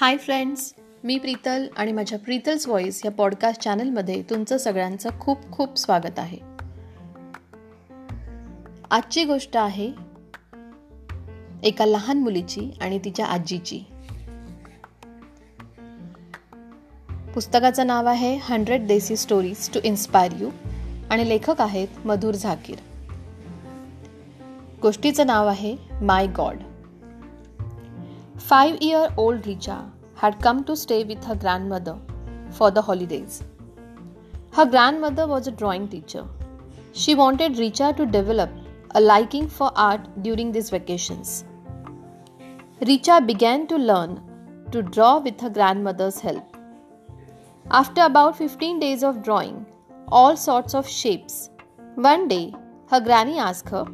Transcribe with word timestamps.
Hi 0.00 0.16
friends 0.16 0.74
मी 1.04 1.18
प्रीतल 1.18 1.66
आणि 1.76 1.92
माझ्या 1.92 2.18
प्रीतल्स 2.18 2.66
voice 2.66 3.00
या 3.04 3.10
पॉडकास्ट 3.10 3.60
चॅनलमध्ये 3.60 4.22
तुमचं 4.22 4.58
सगळ्यांचं 4.58 5.08
खूप 5.20 5.38
खूप 5.52 5.78
स्वागत 5.78 6.18
आहे. 6.18 6.38
आजची 8.90 9.24
गोष्ट 9.24 9.56
आहे 9.56 9.90
एका 11.62 11.86
लहान 11.86 12.18
मुलीची 12.18 12.70
आणि 12.80 12.98
तिच्या 12.98 13.26
आजीची. 13.26 13.78
पुस्तकाचं 17.34 17.86
नाव 17.86 18.06
आहे 18.06 18.36
हंड्रेड 18.36 18.86
देसी 18.86 19.16
स्टोरीज 19.16 19.70
टू 19.74 19.80
इन्स्पायर 19.84 20.32
यू 20.40 20.50
आणि 21.10 21.28
लेखक 21.28 21.60
आहेत 21.60 22.06
मधुर 22.06 22.34
झाकीर. 22.34 22.78
गोष्टीचं 24.82 25.26
नाव 25.26 25.46
आहे 25.46 25.76
my 26.02 26.26
God. 26.26 26.56
Five 28.50 28.82
year 28.82 29.12
old 29.16 29.42
Richa 29.42 29.88
had 30.16 30.40
come 30.42 30.64
to 30.64 30.74
stay 30.74 31.04
with 31.04 31.22
her 31.22 31.36
grandmother 31.36 31.96
for 32.50 32.72
the 32.72 32.82
holidays. 32.82 33.44
Her 34.52 34.66
grandmother 34.66 35.28
was 35.28 35.46
a 35.46 35.52
drawing 35.52 35.86
teacher. 35.86 36.24
She 36.92 37.14
wanted 37.14 37.52
Richa 37.52 37.96
to 37.96 38.06
develop 38.06 38.50
a 38.96 39.00
liking 39.00 39.48
for 39.48 39.70
art 39.76 40.00
during 40.24 40.50
these 40.50 40.68
vacations. 40.68 41.44
Richa 42.80 43.24
began 43.24 43.68
to 43.68 43.76
learn 43.76 44.20
to 44.72 44.82
draw 44.82 45.20
with 45.20 45.40
her 45.40 45.50
grandmother's 45.50 46.18
help. 46.18 46.56
After 47.70 48.02
about 48.02 48.36
15 48.36 48.80
days 48.80 49.04
of 49.04 49.22
drawing 49.22 49.64
all 50.08 50.36
sorts 50.36 50.74
of 50.74 50.88
shapes, 50.88 51.50
one 51.94 52.26
day 52.26 52.52
her 52.88 53.00
granny 53.00 53.38
asked 53.38 53.68
her, 53.68 53.84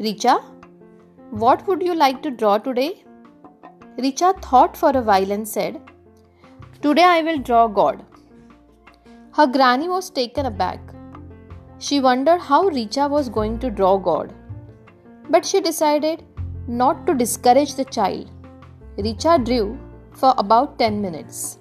Richa, 0.00 0.42
what 1.30 1.64
would 1.68 1.80
you 1.80 1.94
like 1.94 2.24
to 2.24 2.32
draw 2.32 2.58
today? 2.58 3.04
Richa 3.98 4.40
thought 4.40 4.76
for 4.76 4.90
a 4.90 5.02
while 5.02 5.32
and 5.32 5.46
said, 5.46 5.80
Today 6.82 7.02
I 7.02 7.22
will 7.22 7.38
draw 7.38 7.66
God. 7.66 8.04
Her 9.32 9.46
granny 9.46 9.88
was 9.88 10.08
taken 10.08 10.46
aback. 10.46 10.80
She 11.78 11.98
wondered 12.00 12.40
how 12.40 12.70
Richa 12.70 13.10
was 13.10 13.28
going 13.28 13.58
to 13.58 13.70
draw 13.70 13.96
God. 13.96 14.32
But 15.28 15.44
she 15.44 15.60
decided 15.60 16.24
not 16.68 17.06
to 17.06 17.14
discourage 17.14 17.74
the 17.74 17.84
child. 17.84 18.30
Richa 18.96 19.44
drew 19.44 19.78
for 20.12 20.32
about 20.38 20.78
10 20.78 21.02
minutes. 21.02 21.58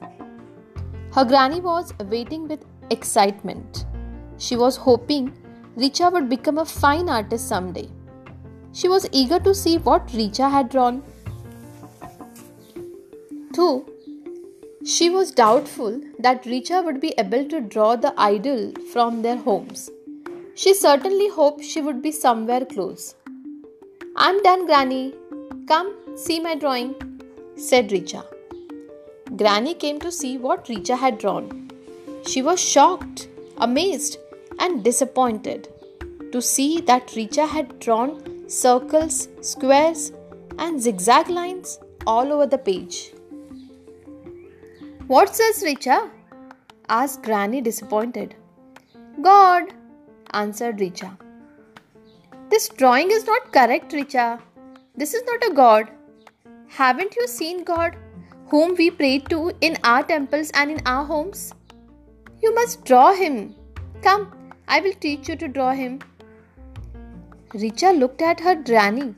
Her 1.14 1.26
granny 1.26 1.60
was 1.60 1.94
waiting 2.08 2.48
with 2.48 2.66
excitement. 2.92 3.86
She 4.38 4.56
was 4.56 4.78
hoping 4.78 5.34
Richa 5.76 6.12
would 6.12 6.30
become 6.30 6.60
a 6.60 6.66
fine 6.66 7.10
artist 7.10 7.48
someday. 7.48 7.90
She 8.74 8.88
was 8.88 9.10
eager 9.12 9.40
to 9.40 9.56
see 9.56 9.78
what 9.80 10.08
Richa 10.10 10.52
had 10.52 10.70
drawn. 10.70 11.04
Though 13.58 13.86
she 14.86 15.10
was 15.10 15.32
doubtful 15.32 16.02
that 16.20 16.44
Richa 16.44 16.84
would 16.86 17.00
be 17.02 17.14
able 17.18 17.46
to 17.54 17.60
draw 17.60 17.96
the 17.96 18.14
idol 18.16 18.72
from 18.94 19.22
their 19.24 19.38
homes. 19.38 19.90
She 20.56 20.74
certainly 20.74 21.30
hoped 21.30 21.64
she 21.64 21.82
would 21.82 22.02
be 22.02 22.12
somewhere 22.12 22.66
close. 22.66 23.16
I'm 24.16 24.42
done, 24.44 24.66
Granny. 24.68 25.16
Come, 25.68 25.90
see 26.16 26.40
my 26.40 26.54
drawing, 26.56 26.94
said 27.56 27.90
Richa. 27.90 28.24
Granny 29.36 29.74
came 29.74 30.00
to 30.02 30.12
see 30.12 30.38
what 30.38 30.66
Richa 30.66 30.98
had 30.98 31.18
drawn. 31.18 31.72
She 32.28 32.42
was 32.42 32.60
shocked, 32.60 33.28
amazed, 33.58 34.18
and 34.60 34.84
disappointed 34.84 35.68
to 36.32 36.42
see 36.42 36.82
that 36.82 37.08
Richa 37.08 37.48
had 37.48 37.80
drawn 37.80 38.50
circles, 38.50 39.28
squares, 39.42 40.12
and 40.60 40.82
zigzag 40.82 41.30
lines 41.30 41.80
all 42.06 42.32
over 42.32 42.46
the 42.46 42.58
page. 42.58 43.14
What's 45.08 45.38
this, 45.38 45.64
Richa? 45.64 46.10
asked 46.90 47.24
Granny 47.24 47.62
disappointed. 47.62 48.36
God, 49.22 49.74
answered 50.34 50.80
Richa. 50.80 51.18
This 52.50 52.68
drawing 52.68 53.12
is 53.12 53.26
not 53.26 53.54
correct, 53.54 53.94
Richa. 53.94 54.42
This 54.98 55.14
is 55.14 55.24
not 55.24 55.50
a 55.50 55.54
god. 55.54 55.90
Haven't 56.68 57.16
you 57.16 57.26
seen 57.26 57.64
God, 57.64 57.96
whom 58.50 58.76
we 58.76 58.92
pray 58.92 59.20
to 59.30 59.54
in 59.62 59.78
our 59.86 60.04
temples 60.04 60.52
and 60.54 60.72
in 60.72 60.82
our 60.86 61.06
homes? 61.06 61.54
You 62.44 62.54
must 62.54 62.84
draw 62.84 63.14
him. 63.14 63.56
Come, 64.02 64.30
I 64.68 64.82
will 64.82 64.94
teach 64.94 65.30
you 65.30 65.38
to 65.38 65.48
draw 65.48 65.72
him. 65.72 66.00
Richa 67.54 67.98
looked 67.98 68.22
at 68.22 68.42
her 68.42 68.56
granny 68.56 69.16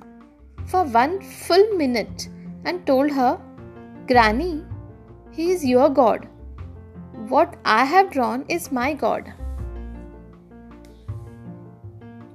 for 0.68 0.84
one 0.84 1.20
full 1.20 1.68
minute 1.74 2.30
and 2.64 2.86
told 2.86 3.10
her, 3.10 3.40
Granny, 4.06 4.64
he 5.40 5.52
is 5.52 5.64
your 5.64 5.90
God. 5.90 6.28
What 7.34 7.56
I 7.64 7.86
have 7.86 8.12
drawn 8.12 8.44
is 8.50 8.74
my 8.74 8.94
God. 8.94 9.32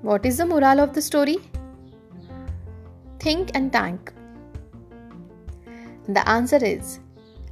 What 0.01 0.25
is 0.25 0.39
the 0.39 0.47
moral 0.47 0.81
of 0.81 0.95
the 0.95 1.03
story? 1.03 1.37
Think 3.19 3.51
and 3.55 3.71
thank. 3.71 4.11
The 6.09 6.27
answer 6.27 6.65
is 6.65 6.99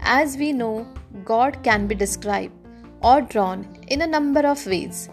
as 0.00 0.38
we 0.38 0.54
know, 0.54 0.86
God 1.26 1.62
can 1.62 1.86
be 1.86 1.94
described 1.94 2.54
or 3.02 3.20
drawn 3.20 3.68
in 3.88 4.00
a 4.00 4.12
number 4.16 4.46
of 4.46 4.66
ways. 4.66 5.10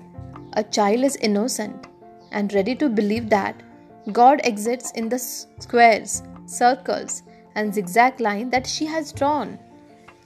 A 0.53 0.63
child 0.63 1.03
is 1.03 1.17
innocent 1.17 1.87
and 2.31 2.53
ready 2.53 2.75
to 2.75 2.87
believe 2.87 3.29
that 3.29 3.61
God 4.13 4.39
exists 4.45 4.91
in 4.91 5.09
the 5.09 5.19
squares, 5.19 6.23
circles, 6.45 7.23
and 7.55 7.73
zigzag 7.73 8.21
line 8.21 8.49
that 8.51 8.65
she 8.65 8.85
has 8.85 9.11
drawn. 9.11 9.59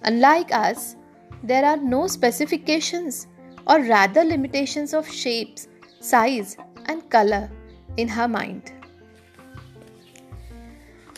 Unlike 0.04 0.52
us, 0.52 0.96
there 1.44 1.66
are 1.66 1.78
no 1.78 2.08
specifications 2.08 3.28
or 3.68 3.80
rather 3.80 4.24
limitations 4.24 4.94
of 4.94 5.08
shapes, 5.08 5.68
size, 6.02 6.58
and 6.86 7.02
color 7.10 7.50
in 7.98 8.08
her 8.08 8.28
mind. 8.28 8.62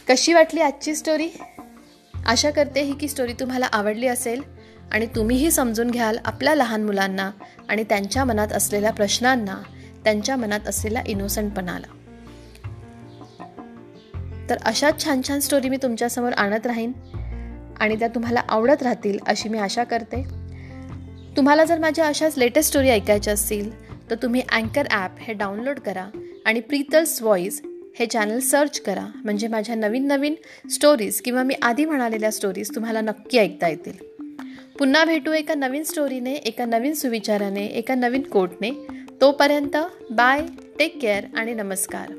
कशी 0.09 0.33
वाटली 0.33 0.61
आजची 0.61 0.95
story 0.95 1.29
आशा 2.25 2.51
करते 2.51 2.81
ही 2.81 2.93
की 2.93 3.07
story 3.07 3.33
तुम्हाला 3.33 3.65
आवडली 3.65 4.07
असेल 4.07 4.41
आणि 4.91 5.05
तुम्हीही 5.05 5.51
समजून 5.51 5.91
घ्याल 5.91 6.17
आपल्या 6.25 6.55
लहान 6.55 6.83
मुलांना 6.83 7.31
आणि 7.69 7.83
त्यांच्या 7.83 8.25
मनात 8.25 8.53
असलेल्या 8.53 8.93
प्रश्नांना 8.93 9.61
त्यांच्या 10.03 10.35
मनात 10.35 10.67
असलेल्या 10.67 11.03
इनोसंटपणाला 11.07 11.93
तर 14.49 14.57
अशाच 14.65 15.03
छान 15.03 15.21
छान 15.27 15.39
स्टोरी 15.39 15.69
मी 15.69 15.77
तुमच्यासमोर 15.77 16.33
आणत 16.33 16.65
राहीन. 16.65 16.91
आणि 17.79 17.95
त्या 17.95 18.07
तुम्हाला 18.07 18.41
आवडत 18.49 18.83
राहतील 18.83 19.17
अशी 19.27 19.49
मी 19.49 19.57
आशा 19.57 19.83
करते. 19.83 20.23
तुम्हाला 21.37 21.63
जर 21.65 21.79
माझ्या 21.79 22.07
अशाच 22.07 22.37
लेटेस्ट 22.37 22.69
स्टोरी 22.69 22.89
ऐकायच्या 22.89 23.33
असतील 23.33 23.69
तर 24.09 24.15
तुम्ही 24.15 24.41
अँकर 24.51 24.87
ॲप 24.91 25.19
हे 25.19 25.33
डाउनलोड 25.33 25.79
करा 25.79 26.07
आणि 26.45 26.59
प्रीतल्स 26.59 27.21
व्हॉईस 27.21 27.61
हे 27.99 28.05
चॅनल 28.05 28.39
सर्च 28.39 28.79
करा. 28.79 29.05
म्हणजे 29.23 29.47
माझ्या 29.47 29.75
नवीन 29.75 30.07
नवीन 30.07 30.35
स्टोरीज 30.71 31.21
किंवा 31.21 31.43
मी 31.43 31.55
आधी 31.61 31.85
म्हणालेल्या 31.85 32.31
स्टोरीज 32.31 32.75
तुम्हाला 32.75 33.01
नक्की 33.01 33.37
ऐकता 33.37 33.67
येतील. 33.67 34.03
पुन्हा 34.79 35.03
भेटू 35.05 35.31
एका 35.31 35.53
नवीन 35.53 35.83
स्टोरीने 35.83 36.33
एका 36.35 36.65
नवीन 36.65 36.93
सुविचाराने 36.93 37.65
एका 37.65 37.95
नवीन 37.95 38.21
कोटने 38.21 38.71
तोपर्यंत 39.21 39.77
बाय 40.11 40.45
टेक 40.79 40.99
केअर 41.01 41.25
आणि 41.37 41.53
नमस्कार. 41.53 42.11